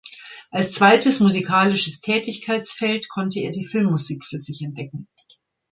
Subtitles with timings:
[0.49, 5.07] Als zweites musikalisches Tätigkeitsfeld konnte er die Filmmusik für sich entdecken.